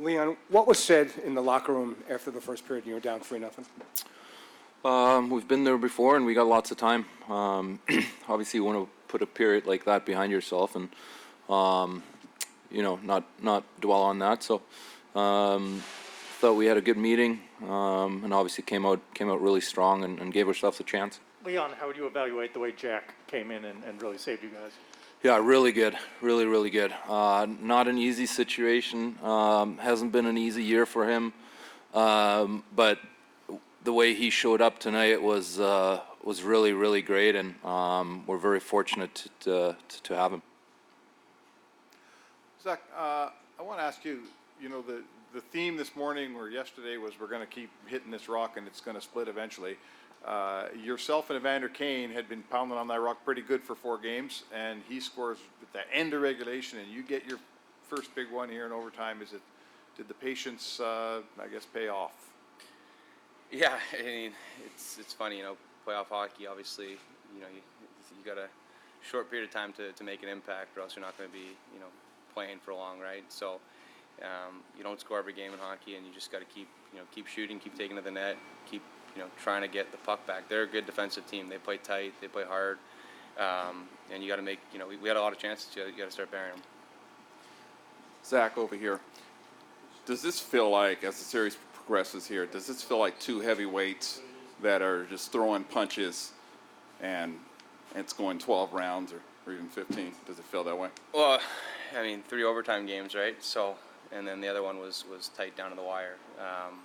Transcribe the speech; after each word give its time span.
Leon, 0.00 0.38
what 0.48 0.66
was 0.66 0.78
said 0.78 1.12
in 1.26 1.34
the 1.34 1.42
locker 1.42 1.74
room 1.74 1.94
after 2.08 2.30
the 2.30 2.40
first 2.40 2.66
period? 2.66 2.86
You 2.86 2.94
were 2.94 3.00
down 3.00 3.20
three 3.20 3.38
nothing. 3.38 3.66
Um, 4.82 5.28
we've 5.28 5.46
been 5.46 5.64
there 5.64 5.76
before 5.76 6.16
and 6.16 6.24
we 6.24 6.32
got 6.32 6.46
lots 6.46 6.70
of 6.70 6.78
time. 6.78 7.04
Um, 7.28 7.80
obviously 8.28 8.58
you 8.58 8.64
want 8.64 8.78
to 8.78 8.88
put 9.08 9.20
a 9.20 9.26
period 9.26 9.66
like 9.66 9.84
that 9.84 10.06
behind 10.06 10.32
yourself 10.32 10.74
and, 10.74 10.88
um, 11.50 12.02
you 12.70 12.82
know, 12.82 12.98
not, 13.02 13.24
not 13.42 13.62
dwell 13.82 14.00
on 14.00 14.20
that. 14.20 14.42
So, 14.42 14.62
um, 15.14 15.82
thought 16.38 16.54
we 16.54 16.64
had 16.64 16.78
a 16.78 16.80
good 16.80 16.96
meeting, 16.96 17.40
um, 17.68 18.24
and 18.24 18.32
obviously 18.32 18.64
came 18.64 18.86
out, 18.86 19.00
came 19.12 19.28
out 19.28 19.42
really 19.42 19.60
strong 19.60 20.04
and, 20.04 20.18
and 20.18 20.32
gave 20.32 20.48
ourselves 20.48 20.80
a 20.80 20.84
chance. 20.84 21.20
Leon, 21.44 21.72
how 21.78 21.86
would 21.86 21.98
you 21.98 22.06
evaluate 22.06 22.54
the 22.54 22.60
way 22.60 22.72
Jack 22.72 23.12
came 23.26 23.50
in 23.50 23.66
and, 23.66 23.84
and 23.84 24.00
really 24.00 24.16
saved 24.16 24.42
you 24.42 24.48
guys? 24.48 24.72
Yeah, 25.22 25.38
really 25.42 25.72
good, 25.72 25.98
really, 26.22 26.46
really 26.46 26.70
good. 26.70 26.94
Uh, 27.06 27.46
not 27.60 27.88
an 27.88 27.98
easy 27.98 28.24
situation. 28.24 29.18
Um, 29.22 29.76
hasn't 29.76 30.12
been 30.12 30.24
an 30.24 30.38
easy 30.38 30.64
year 30.64 30.86
for 30.86 31.06
him, 31.06 31.34
um, 31.92 32.64
but 32.74 32.98
the 33.84 33.92
way 33.92 34.14
he 34.14 34.30
showed 34.30 34.62
up 34.62 34.78
tonight 34.78 35.20
was 35.20 35.60
uh, 35.60 36.00
was 36.24 36.42
really, 36.42 36.72
really 36.72 37.02
great, 37.02 37.36
and 37.36 37.62
um, 37.66 38.24
we're 38.26 38.38
very 38.38 38.60
fortunate 38.60 39.14
to, 39.40 39.76
to, 39.90 40.00
to 40.04 40.16
have 40.16 40.32
him. 40.32 40.42
Zach, 42.62 42.80
uh, 42.96 43.28
I 43.58 43.62
want 43.62 43.78
to 43.78 43.84
ask 43.84 44.02
you, 44.06 44.20
you 44.58 44.70
know, 44.70 44.80
the, 44.80 45.02
the 45.34 45.42
theme 45.42 45.76
this 45.76 45.94
morning 45.94 46.34
or 46.34 46.48
yesterday 46.48 46.96
was 46.96 47.20
we're 47.20 47.26
going 47.26 47.40
to 47.40 47.46
keep 47.46 47.70
hitting 47.86 48.10
this 48.10 48.26
rock 48.26 48.56
and 48.56 48.66
it's 48.66 48.80
going 48.80 48.94
to 48.94 49.02
split 49.02 49.28
eventually. 49.28 49.76
Uh, 50.24 50.66
Yourself 50.82 51.30
and 51.30 51.38
Evander 51.38 51.68
Kane 51.68 52.10
had 52.10 52.28
been 52.28 52.42
pounding 52.42 52.76
on 52.76 52.88
that 52.88 53.00
rock 53.00 53.24
pretty 53.24 53.40
good 53.40 53.62
for 53.62 53.74
four 53.74 53.98
games, 53.98 54.44
and 54.54 54.82
he 54.88 55.00
scores 55.00 55.38
at 55.62 55.72
the 55.72 55.96
end 55.96 56.12
of 56.12 56.20
regulation, 56.20 56.78
and 56.78 56.90
you 56.90 57.02
get 57.02 57.26
your 57.26 57.38
first 57.88 58.14
big 58.14 58.30
one 58.30 58.48
here 58.48 58.66
in 58.66 58.72
overtime. 58.72 59.22
Is 59.22 59.32
it, 59.32 59.40
did 59.96 60.08
the 60.08 60.14
patience, 60.14 60.78
uh, 60.78 61.22
I 61.40 61.48
guess, 61.48 61.64
pay 61.64 61.88
off? 61.88 62.12
Yeah, 63.50 63.78
I 63.98 64.02
mean, 64.02 64.32
it's 64.66 64.98
it's 64.98 65.12
funny, 65.12 65.38
you 65.38 65.42
know, 65.42 65.56
playoff 65.86 66.06
hockey. 66.06 66.46
Obviously, 66.46 66.90
you 67.34 67.40
know, 67.40 67.48
you, 67.52 67.62
you 68.16 68.24
got 68.24 68.38
a 68.38 68.46
short 69.02 69.30
period 69.30 69.48
of 69.48 69.54
time 69.54 69.72
to, 69.72 69.90
to 69.92 70.04
make 70.04 70.22
an 70.22 70.28
impact, 70.28 70.76
or 70.76 70.82
else 70.82 70.94
you're 70.94 71.04
not 71.04 71.16
going 71.18 71.28
to 71.28 71.34
be, 71.34 71.56
you 71.74 71.80
know, 71.80 71.90
playing 72.34 72.58
for 72.64 72.74
long, 72.74 73.00
right? 73.00 73.24
So, 73.28 73.58
um, 74.22 74.60
you 74.76 74.84
don't 74.84 75.00
score 75.00 75.18
every 75.18 75.32
game 75.32 75.52
in 75.52 75.58
hockey, 75.58 75.96
and 75.96 76.06
you 76.06 76.12
just 76.12 76.30
got 76.30 76.40
to 76.40 76.44
keep, 76.44 76.68
you 76.92 76.98
know, 76.98 77.04
keep 77.14 77.26
shooting, 77.26 77.58
keep 77.58 77.76
taking 77.76 77.96
to 77.96 78.02
the 78.02 78.10
net, 78.10 78.36
keep, 78.70 78.82
you 79.14 79.22
know, 79.22 79.28
trying 79.42 79.62
to 79.62 79.68
get 79.68 79.92
the 79.92 79.98
puck 79.98 80.26
back. 80.26 80.48
They're 80.48 80.62
a 80.62 80.66
good 80.66 80.86
defensive 80.86 81.26
team. 81.26 81.48
They 81.48 81.58
play 81.58 81.78
tight, 81.78 82.14
they 82.20 82.28
play 82.28 82.44
hard, 82.44 82.78
um, 83.38 83.88
and 84.12 84.22
you 84.22 84.28
got 84.28 84.36
to 84.36 84.42
make, 84.42 84.60
you 84.72 84.78
know, 84.78 84.86
we, 84.86 84.96
we 84.96 85.08
had 85.08 85.16
a 85.16 85.20
lot 85.20 85.32
of 85.32 85.38
chances. 85.38 85.74
You 85.74 85.84
got 85.96 86.06
to 86.06 86.10
start 86.10 86.30
burying 86.30 86.54
them. 86.54 86.62
Zach 88.24 88.58
over 88.58 88.76
here. 88.76 89.00
Does 90.06 90.22
this 90.22 90.40
feel 90.40 90.70
like, 90.70 91.04
as 91.04 91.18
the 91.18 91.24
series 91.24 91.56
progresses 91.72 92.26
here, 92.26 92.46
does 92.46 92.66
this 92.66 92.82
feel 92.82 92.98
like 92.98 93.18
two 93.18 93.40
heavyweights 93.40 94.20
that 94.62 94.82
are 94.82 95.04
just 95.06 95.32
throwing 95.32 95.64
punches 95.64 96.32
and 97.00 97.34
it's 97.94 98.12
going 98.12 98.38
12 98.38 98.72
rounds 98.72 99.12
or, 99.12 99.20
or 99.46 99.54
even 99.54 99.68
15? 99.68 100.12
Does 100.26 100.38
it 100.38 100.44
feel 100.44 100.64
that 100.64 100.78
way? 100.78 100.88
Well, 101.14 101.40
I 101.96 102.02
mean, 102.02 102.22
three 102.28 102.44
overtime 102.44 102.86
games, 102.86 103.14
right? 103.14 103.42
So, 103.42 103.74
and 104.12 104.26
then 104.26 104.40
the 104.40 104.48
other 104.48 104.62
one 104.62 104.78
was 104.78 105.04
was 105.10 105.28
tight 105.28 105.56
down 105.56 105.70
to 105.70 105.76
the 105.76 105.82
wire. 105.82 106.16
Um, 106.38 106.80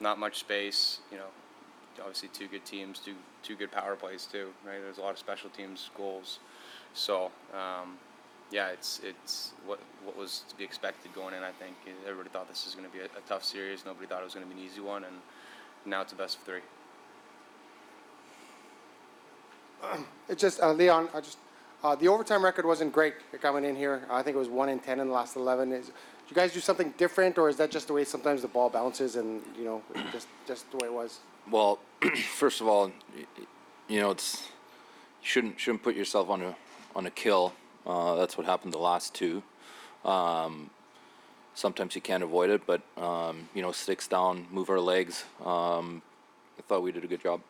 not 0.00 0.18
much 0.18 0.38
space, 0.38 1.00
you 1.10 1.18
know. 1.18 1.26
Obviously, 1.98 2.28
two 2.28 2.46
good 2.48 2.64
teams, 2.64 2.98
two 2.98 3.14
two 3.42 3.56
good 3.56 3.70
power 3.70 3.96
plays 3.96 4.26
too, 4.30 4.48
right? 4.66 4.80
There's 4.82 4.98
a 4.98 5.02
lot 5.02 5.12
of 5.12 5.18
special 5.18 5.50
teams 5.50 5.90
goals. 5.96 6.38
So, 6.94 7.30
um, 7.54 7.98
yeah, 8.50 8.68
it's 8.68 9.00
it's 9.04 9.52
what 9.66 9.80
what 10.04 10.16
was 10.16 10.44
to 10.48 10.56
be 10.56 10.64
expected 10.64 11.12
going 11.14 11.34
in. 11.34 11.42
I 11.42 11.52
think 11.52 11.76
everybody 12.06 12.30
thought 12.30 12.48
this 12.48 12.64
was 12.64 12.74
going 12.74 12.88
to 12.88 12.92
be 12.92 13.00
a, 13.00 13.06
a 13.06 13.22
tough 13.28 13.44
series. 13.44 13.84
Nobody 13.84 14.06
thought 14.06 14.20
it 14.22 14.24
was 14.24 14.34
going 14.34 14.48
to 14.48 14.54
be 14.54 14.60
an 14.60 14.66
easy 14.66 14.80
one, 14.80 15.04
and 15.04 15.16
now 15.84 16.02
it's 16.02 16.12
a 16.12 16.16
best 16.16 16.38
of 16.38 16.44
three. 16.44 16.60
It's 20.28 20.40
just, 20.40 20.60
uh, 20.60 20.72
Leon, 20.72 21.08
I 21.12 21.20
just, 21.20 21.38
uh, 21.82 21.96
the 21.96 22.06
overtime 22.06 22.44
record 22.44 22.64
wasn't 22.64 22.92
great 22.92 23.14
coming 23.40 23.64
in 23.64 23.74
here. 23.74 24.02
I 24.08 24.22
think 24.22 24.36
it 24.36 24.38
was 24.38 24.48
one 24.48 24.68
in 24.68 24.78
10 24.78 25.00
in 25.00 25.08
the 25.08 25.12
last 25.12 25.34
11. 25.34 25.72
Is, 25.72 25.90
you 26.30 26.36
guys 26.36 26.52
do 26.52 26.60
something 26.60 26.94
different, 26.96 27.38
or 27.38 27.48
is 27.48 27.56
that 27.56 27.70
just 27.70 27.88
the 27.88 27.92
way 27.92 28.04
sometimes 28.04 28.42
the 28.42 28.48
ball 28.48 28.70
bounces 28.70 29.16
and, 29.16 29.42
you 29.58 29.64
know, 29.64 29.82
just, 30.12 30.28
just 30.46 30.70
the 30.70 30.76
way 30.78 30.86
it 30.86 30.92
was? 30.92 31.18
Well, 31.50 31.80
first 32.36 32.60
of 32.60 32.68
all, 32.68 32.92
you 33.88 34.00
know, 34.00 34.12
it's 34.12 34.48
you 35.22 35.28
shouldn't 35.28 35.60
shouldn't 35.60 35.82
put 35.82 35.96
yourself 35.96 36.30
on 36.30 36.42
a 36.42 36.56
on 36.94 37.06
a 37.06 37.10
kill. 37.10 37.52
Uh, 37.84 38.14
that's 38.14 38.38
what 38.38 38.46
happened 38.46 38.72
the 38.72 38.78
last 38.78 39.14
two. 39.14 39.42
Um, 40.04 40.70
sometimes 41.54 41.94
you 41.94 42.00
can't 42.00 42.22
avoid 42.22 42.50
it, 42.50 42.62
but 42.66 42.82
um, 42.96 43.48
you 43.54 43.62
know, 43.62 43.72
sticks 43.72 44.06
down, 44.06 44.46
move 44.50 44.70
our 44.70 44.80
legs. 44.80 45.24
Um, 45.44 46.02
I 46.58 46.62
thought 46.68 46.82
we 46.82 46.92
did 46.92 47.04
a 47.04 47.08
good 47.08 47.22
job. 47.22 47.40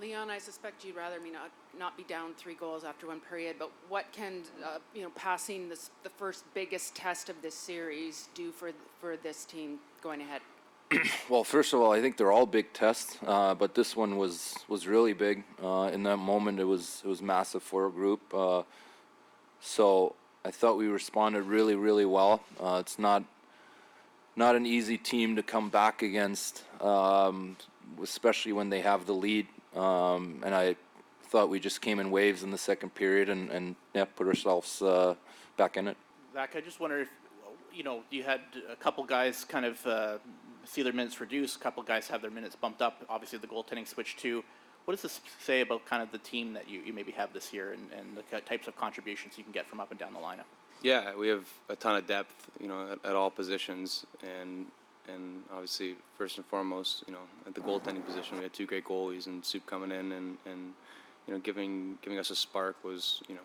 Leon, 0.00 0.30
I 0.30 0.38
suspect 0.38 0.84
you'd 0.84 0.94
rather 0.94 1.20
me 1.20 1.30
not, 1.30 1.50
not 1.76 1.96
be 1.96 2.04
down 2.04 2.32
three 2.34 2.54
goals 2.54 2.84
after 2.84 3.08
one 3.08 3.20
period, 3.20 3.56
but 3.58 3.70
what 3.88 4.10
can, 4.12 4.42
uh, 4.64 4.78
you 4.94 5.02
know, 5.02 5.10
passing 5.16 5.68
this, 5.68 5.90
the 6.04 6.10
first 6.10 6.44
biggest 6.54 6.94
test 6.94 7.28
of 7.28 7.42
this 7.42 7.54
series 7.54 8.28
do 8.34 8.52
for, 8.52 8.70
for 9.00 9.16
this 9.16 9.44
team 9.44 9.78
going 10.00 10.20
ahead? 10.20 10.40
Well, 11.28 11.44
first 11.44 11.74
of 11.74 11.80
all, 11.80 11.92
I 11.92 12.00
think 12.00 12.16
they're 12.16 12.32
all 12.32 12.46
big 12.46 12.72
tests, 12.72 13.18
uh, 13.26 13.54
but 13.54 13.74
this 13.74 13.94
one 13.94 14.16
was 14.16 14.54
was 14.66 14.86
really 14.86 15.12
big. 15.12 15.44
Uh, 15.62 15.90
in 15.92 16.02
that 16.04 16.16
moment, 16.16 16.58
it 16.58 16.64
was 16.64 17.02
it 17.04 17.08
was 17.08 17.20
massive 17.20 17.62
for 17.62 17.86
a 17.86 17.90
group. 17.90 18.22
Uh, 18.32 18.62
so 19.60 20.14
I 20.42 20.50
thought 20.50 20.78
we 20.78 20.86
responded 20.86 21.42
really, 21.42 21.74
really 21.74 22.06
well. 22.06 22.40
Uh, 22.58 22.78
it's 22.80 22.98
not 22.98 23.24
not 24.36 24.56
an 24.56 24.64
easy 24.64 24.96
team 24.96 25.36
to 25.36 25.42
come 25.42 25.68
back 25.68 26.00
against, 26.02 26.64
um, 26.80 27.58
especially 28.02 28.54
when 28.54 28.70
they 28.70 28.80
have 28.80 29.04
the 29.04 29.14
lead. 29.14 29.46
Um, 29.78 30.42
and 30.44 30.54
I 30.54 30.76
thought 31.24 31.48
we 31.48 31.60
just 31.60 31.80
came 31.80 32.00
in 32.00 32.10
waves 32.10 32.42
in 32.42 32.50
the 32.50 32.58
second 32.58 32.94
period 32.94 33.28
and 33.28 33.50
and 33.50 33.76
yeah, 33.94 34.04
put 34.04 34.26
ourselves 34.26 34.82
uh, 34.82 35.14
back 35.56 35.76
in 35.76 35.88
it. 35.88 35.96
Zach, 36.32 36.54
I 36.56 36.60
just 36.60 36.80
wonder 36.80 37.00
if, 37.00 37.08
you 37.72 37.82
know, 37.82 38.02
you 38.10 38.22
had 38.22 38.40
a 38.70 38.76
couple 38.76 39.04
guys 39.04 39.44
kind 39.44 39.64
of 39.64 39.86
uh, 39.86 40.18
see 40.64 40.82
their 40.82 40.92
minutes 40.92 41.20
reduced, 41.20 41.56
a 41.56 41.58
couple 41.60 41.82
guys 41.82 42.08
have 42.08 42.22
their 42.22 42.30
minutes 42.30 42.56
bumped 42.56 42.82
up. 42.82 43.04
Obviously, 43.08 43.38
the 43.38 43.46
goaltending 43.46 43.86
switch 43.86 44.16
too. 44.16 44.44
What 44.84 44.94
does 44.94 45.02
this 45.02 45.20
say 45.38 45.60
about 45.60 45.84
kind 45.84 46.02
of 46.02 46.10
the 46.12 46.18
team 46.18 46.54
that 46.54 46.68
you, 46.68 46.80
you 46.80 46.92
maybe 46.94 47.12
have 47.12 47.32
this 47.34 47.52
year 47.52 47.72
and, 47.72 47.90
and 47.92 48.16
the 48.16 48.40
types 48.40 48.68
of 48.68 48.76
contributions 48.76 49.36
you 49.36 49.44
can 49.44 49.52
get 49.52 49.66
from 49.66 49.80
up 49.80 49.90
and 49.90 50.00
down 50.00 50.14
the 50.14 50.18
lineup? 50.18 50.48
Yeah, 50.82 51.14
we 51.14 51.28
have 51.28 51.46
a 51.68 51.76
ton 51.76 51.96
of 51.96 52.06
depth, 52.06 52.50
you 52.60 52.68
know, 52.68 52.92
at, 52.92 53.10
at 53.10 53.14
all 53.16 53.30
positions, 53.30 54.06
and 54.22 54.66
and 55.12 55.42
obviously 55.52 55.96
first 56.16 56.36
and 56.36 56.46
foremost, 56.46 57.04
you 57.06 57.12
know, 57.12 57.20
at 57.46 57.54
the 57.54 57.60
goaltending 57.60 58.04
position, 58.04 58.36
we 58.36 58.42
had 58.42 58.52
two 58.52 58.66
great 58.66 58.84
goalies, 58.84 59.26
and 59.26 59.44
Soup 59.44 59.64
coming 59.66 59.90
in 59.90 60.12
and 60.12 60.36
and 60.46 60.72
you 61.26 61.34
know 61.34 61.40
giving 61.40 61.98
giving 62.02 62.18
us 62.18 62.30
a 62.30 62.36
spark 62.36 62.76
was 62.84 63.22
you 63.28 63.34
know 63.34 63.40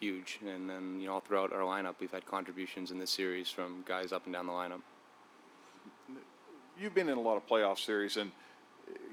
huge, 0.00 0.40
and 0.46 0.68
then 0.68 1.00
you 1.00 1.06
know 1.06 1.14
all 1.14 1.20
throughout 1.20 1.52
our 1.52 1.60
lineup, 1.60 1.94
we've 2.00 2.10
had 2.10 2.26
contributions 2.26 2.90
in 2.90 2.98
this 2.98 3.10
series 3.10 3.48
from 3.50 3.84
guys 3.86 4.12
up 4.12 4.24
and 4.24 4.34
down 4.34 4.46
the 4.46 4.52
lineup. 4.52 4.80
You've 6.78 6.94
been 6.94 7.08
in 7.08 7.18
a 7.18 7.20
lot 7.20 7.36
of 7.36 7.46
playoff 7.46 7.78
series, 7.78 8.16
and, 8.16 8.32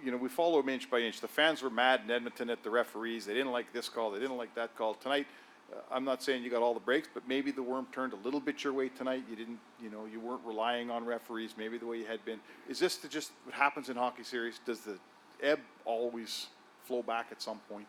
you 0.03 0.11
know, 0.11 0.17
we 0.17 0.29
follow 0.29 0.61
them 0.61 0.69
inch 0.69 0.89
by 0.89 0.99
inch. 0.99 1.19
The 1.19 1.27
fans 1.27 1.61
were 1.61 1.69
mad 1.69 2.01
in 2.05 2.09
Edmonton 2.09 2.49
at 2.49 2.63
the 2.63 2.69
referees. 2.69 3.25
They 3.25 3.33
didn't 3.33 3.51
like 3.51 3.73
this 3.73 3.89
call, 3.89 4.11
they 4.11 4.19
didn't 4.19 4.37
like 4.37 4.55
that 4.55 4.75
call. 4.77 4.93
Tonight, 4.95 5.27
uh, 5.71 5.79
I'm 5.91 6.03
not 6.03 6.23
saying 6.23 6.43
you 6.43 6.49
got 6.49 6.61
all 6.61 6.73
the 6.73 6.79
breaks, 6.79 7.07
but 7.13 7.27
maybe 7.27 7.51
the 7.51 7.63
worm 7.63 7.87
turned 7.91 8.13
a 8.13 8.17
little 8.17 8.39
bit 8.39 8.63
your 8.63 8.73
way 8.73 8.89
tonight. 8.89 9.23
You 9.29 9.35
didn't, 9.35 9.59
you 9.81 9.89
know, 9.89 10.05
you 10.11 10.19
weren't 10.19 10.41
relying 10.45 10.89
on 10.89 11.05
referees, 11.05 11.55
maybe 11.57 11.77
the 11.77 11.85
way 11.85 11.97
you 11.97 12.05
had 12.05 12.23
been. 12.25 12.39
Is 12.67 12.79
this 12.79 12.97
the- 12.97 13.07
just 13.07 13.31
what 13.45 13.53
happens 13.55 13.89
in 13.89 13.97
hockey 13.97 14.23
series? 14.23 14.59
Does 14.65 14.81
the 14.81 14.97
ebb 15.41 15.59
always 15.85 16.47
flow 16.83 17.03
back 17.03 17.27
at 17.31 17.41
some 17.41 17.59
point? 17.69 17.87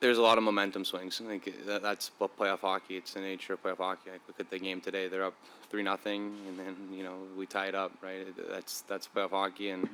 There's 0.00 0.18
a 0.18 0.22
lot 0.22 0.36
of 0.36 0.42
momentum 0.42 0.84
swings. 0.84 1.20
I 1.24 1.28
think 1.28 1.64
that, 1.66 1.80
that's 1.80 2.10
what 2.18 2.36
playoff 2.36 2.60
hockey. 2.60 2.96
It's 2.96 3.14
the 3.14 3.20
nature 3.20 3.52
of 3.52 3.62
playoff 3.62 3.76
hockey. 3.76 4.10
Look 4.26 4.40
at 4.40 4.50
the 4.50 4.58
game 4.58 4.80
today. 4.80 5.06
They're 5.06 5.24
up 5.24 5.36
three 5.70 5.84
nothing, 5.84 6.34
and 6.48 6.58
then 6.58 6.74
you 6.92 7.04
know 7.04 7.18
we 7.36 7.46
tie 7.46 7.66
it 7.66 7.76
up. 7.76 7.92
Right. 8.02 8.26
That's 8.50 8.80
that's 8.82 9.06
playoff 9.06 9.30
hockey, 9.30 9.70
and 9.70 9.88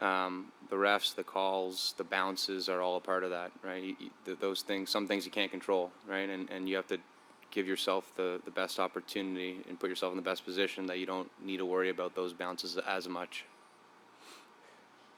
um, 0.00 0.52
the 0.70 0.76
refs, 0.76 1.14
the 1.14 1.24
calls, 1.24 1.94
the 1.96 2.04
bounces 2.04 2.68
are 2.68 2.80
all 2.80 2.96
a 2.96 3.00
part 3.00 3.24
of 3.24 3.30
that. 3.30 3.52
Right. 3.62 3.82
You, 3.82 3.96
you, 4.00 4.10
th- 4.24 4.38
those 4.38 4.62
things, 4.62 4.90
some 4.90 5.06
things 5.06 5.24
you 5.24 5.30
can't 5.30 5.50
control. 5.50 5.90
Right. 6.08 6.28
And 6.28 6.50
and 6.50 6.68
you 6.68 6.76
have 6.76 6.88
to 6.88 6.98
give 7.50 7.66
yourself 7.68 8.12
the 8.16 8.40
the 8.44 8.50
best 8.50 8.80
opportunity 8.80 9.58
and 9.68 9.78
put 9.78 9.88
yourself 9.88 10.12
in 10.12 10.16
the 10.16 10.22
best 10.22 10.44
position 10.44 10.86
that 10.86 10.98
you 10.98 11.06
don't 11.06 11.30
need 11.44 11.58
to 11.58 11.66
worry 11.66 11.90
about 11.90 12.14
those 12.14 12.32
bounces 12.32 12.76
as 12.78 13.08
much. 13.08 13.44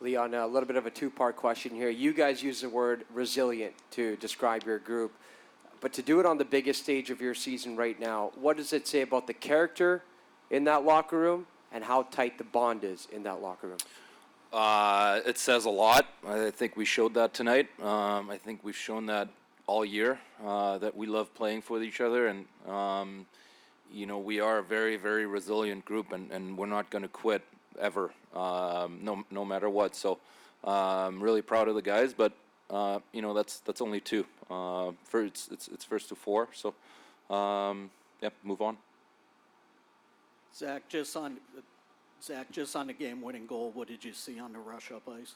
Leon, 0.00 0.34
a 0.34 0.46
little 0.46 0.67
bit 0.67 0.76
of 0.76 0.84
a 0.84 0.90
two-part 0.90 1.37
question 1.37 1.75
here. 1.75 1.88
You 1.88 2.12
guys 2.12 2.43
use 2.43 2.61
the 2.61 2.69
word 2.69 3.06
resilient 3.14 3.73
to 3.93 4.17
describe 4.17 4.64
your 4.64 4.78
group, 4.78 5.12
but 5.81 5.94
to 5.94 6.02
do 6.02 6.20
it 6.20 6.26
on 6.26 6.37
the 6.37 6.44
biggest 6.44 6.82
stage 6.82 7.08
of 7.08 7.23
your 7.23 7.34
season 7.34 7.76
right 7.76 7.99
now, 7.99 8.31
what 8.34 8.58
does 8.58 8.75
it 8.75 8.87
say 8.87 9.00
about 9.00 9.26
the 9.26 9.32
character 9.32 10.02
in 10.50 10.64
that 10.64 10.84
locker 10.84 11.19
room 11.19 11.46
and 11.73 11.82
how 11.82 12.02
tight 12.02 12.37
the 12.37 12.44
bond 12.44 12.84
is 12.84 13.08
in 13.11 13.23
that 13.23 13.40
locker 13.40 13.69
room? 13.69 13.78
Uh, 14.53 15.21
it 15.27 15.39
says 15.39 15.65
a 15.65 15.71
lot. 15.71 16.07
I 16.27 16.51
think 16.51 16.77
we 16.77 16.85
showed 16.85 17.15
that 17.15 17.35
tonight. 17.35 17.69
Um, 17.81 18.31
I 18.31 18.39
think 18.39 18.61
we've 18.63 18.77
shown 18.77 19.07
that 19.07 19.29
all 19.67 19.85
year 19.85 20.19
uh, 20.45 20.79
that 20.79 20.97
we 20.97 21.07
love 21.07 21.35
playing 21.35 21.63
for 21.63 21.83
each 21.83 22.01
other, 22.01 22.29
and 22.29 22.47
um, 22.69 23.27
you 23.93 24.07
know, 24.07 24.19
we 24.19 24.41
are 24.41 24.59
a 24.59 24.63
very, 24.63 24.97
very 24.97 25.27
resilient 25.27 25.85
group, 25.85 26.13
and, 26.13 26.31
and 26.31 26.57
we're 26.57 26.67
not 26.67 26.91
going 26.91 27.03
to 27.03 27.09
quit 27.09 27.43
ever, 27.81 28.13
um, 28.35 29.01
no, 29.03 29.25
no 29.31 29.45
matter 29.45 29.69
what. 29.69 29.95
So, 29.95 30.19
um, 30.65 31.21
really 31.21 31.43
proud 31.43 31.69
of 31.69 31.75
the 31.75 31.83
guys, 31.83 32.15
but 32.15 32.33
uh, 32.71 32.99
you 33.13 33.23
know, 33.23 33.35
that's 33.35 33.61
that's 33.61 33.81
only 33.81 34.01
two. 34.01 34.25
Uh, 34.51 34.93
for 35.05 35.23
it's, 35.23 35.49
it's 35.53 35.69
it's 35.69 35.85
first 35.85 36.09
to 36.09 36.15
four. 36.15 36.49
So, 36.53 36.75
um, 37.35 37.91
yep, 38.21 38.33
move 38.43 38.63
on. 38.63 38.77
Zach, 40.55 40.89
just 40.89 41.17
on, 41.17 41.37
Zach, 42.23 42.51
just 42.51 42.75
on 42.75 42.89
the 42.89 42.93
game-winning 42.93 43.47
goal, 43.47 43.71
what 43.75 43.89
did 43.89 44.05
you 44.05 44.13
see 44.13 44.41
on 44.41 44.53
the 44.53 44.59
rush-up 44.59 45.03
ice? 45.09 45.35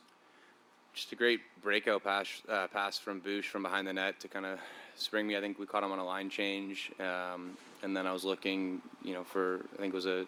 Just 0.94 1.12
a 1.12 1.16
great 1.16 1.40
breakout 1.62 2.02
pass, 2.02 2.42
uh, 2.48 2.66
pass 2.66 2.98
from 2.98 3.20
Boosh 3.20 3.44
from 3.44 3.62
behind 3.62 3.86
the 3.86 3.92
net 3.92 4.18
to 4.20 4.28
kind 4.28 4.44
of 4.44 4.58
spring 4.96 5.26
me. 5.26 5.36
I 5.36 5.40
think 5.40 5.58
we 5.58 5.66
caught 5.66 5.84
him 5.84 5.92
on 5.92 6.00
a 6.00 6.04
line 6.04 6.28
change, 6.28 6.90
um, 6.98 7.56
and 7.82 7.96
then 7.96 8.06
I 8.06 8.12
was 8.12 8.24
looking, 8.24 8.82
you 9.04 9.14
know, 9.14 9.22
for 9.22 9.60
I 9.74 9.80
think 9.80 9.92
it 9.92 9.96
was 9.96 10.06
a 10.06 10.26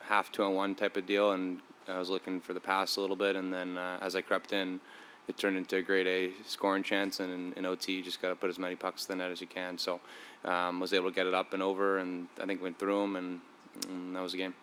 half 0.00 0.30
two 0.30 0.42
on 0.42 0.54
one 0.54 0.74
type 0.74 0.96
of 0.98 1.06
deal, 1.06 1.32
and 1.32 1.60
I 1.88 1.98
was 1.98 2.10
looking 2.10 2.40
for 2.40 2.52
the 2.52 2.60
pass 2.60 2.96
a 2.96 3.00
little 3.00 3.16
bit, 3.16 3.36
and 3.36 3.52
then 3.52 3.78
uh, 3.78 3.98
as 4.02 4.14
I 4.14 4.20
crept 4.20 4.52
in, 4.52 4.80
it 5.28 5.38
turned 5.38 5.56
into 5.56 5.76
a 5.76 5.82
grade 5.82 6.06
A 6.06 6.32
scoring 6.46 6.82
chance, 6.82 7.20
and 7.20 7.32
in, 7.32 7.52
in 7.54 7.64
OT, 7.64 7.92
you 7.92 8.02
just 8.02 8.20
got 8.20 8.28
to 8.28 8.36
put 8.36 8.50
as 8.50 8.58
many 8.58 8.76
pucks 8.76 9.02
to 9.02 9.08
the 9.08 9.16
net 9.16 9.30
as 9.30 9.40
you 9.40 9.46
can. 9.46 9.78
So, 9.78 10.00
um, 10.44 10.80
was 10.80 10.92
able 10.92 11.10
to 11.10 11.14
get 11.14 11.26
it 11.26 11.34
up 11.34 11.54
and 11.54 11.62
over, 11.62 11.98
and 11.98 12.28
I 12.40 12.46
think 12.46 12.60
went 12.60 12.78
through 12.78 13.00
them, 13.00 13.16
and, 13.16 13.40
and 13.88 14.14
that 14.14 14.22
was 14.22 14.32
the 14.32 14.38
game. 14.38 14.54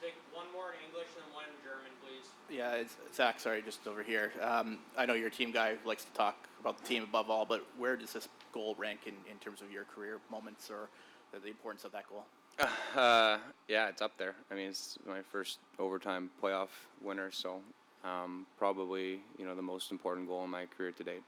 Take 0.00 0.14
one 0.32 0.46
more 0.52 0.72
in 0.72 0.88
English 1.00 1.16
and 1.24 1.34
one 1.34 1.44
in 1.44 1.64
German, 1.64 1.90
please. 2.02 2.28
Yeah, 2.54 2.74
it's, 2.74 2.96
Zach, 3.14 3.40
sorry, 3.40 3.62
just 3.62 3.86
over 3.86 4.02
here. 4.02 4.32
Um, 4.42 4.78
I 4.98 5.06
know 5.06 5.14
you're 5.14 5.28
a 5.28 5.30
team 5.30 5.50
guy 5.50 5.76
who 5.76 5.88
likes 5.88 6.04
to 6.04 6.12
talk 6.12 6.46
about 6.60 6.78
the 6.78 6.86
team 6.86 7.02
above 7.02 7.30
all, 7.30 7.46
but 7.46 7.64
where 7.78 7.96
does 7.96 8.12
this 8.12 8.28
goal 8.52 8.74
rank 8.78 9.00
in, 9.06 9.14
in 9.30 9.38
terms 9.38 9.62
of 9.62 9.72
your 9.72 9.84
career 9.84 10.18
moments 10.30 10.68
or 10.70 10.90
the, 11.32 11.38
the 11.38 11.48
importance 11.48 11.84
of 11.84 11.92
that 11.92 12.04
goal? 12.08 12.24
Uh, 12.94 13.38
yeah, 13.68 13.88
it's 13.88 14.02
up 14.02 14.12
there. 14.18 14.34
I 14.50 14.54
mean, 14.54 14.68
it's 14.68 14.98
my 15.06 15.22
first 15.22 15.60
overtime 15.78 16.28
playoff 16.42 16.68
winner, 17.00 17.30
so 17.30 17.60
um, 18.04 18.46
probably 18.58 19.20
you 19.38 19.46
know 19.46 19.54
the 19.54 19.62
most 19.62 19.92
important 19.92 20.26
goal 20.26 20.44
in 20.44 20.50
my 20.50 20.66
career 20.66 20.90
to 20.90 21.04
date. 21.04 21.22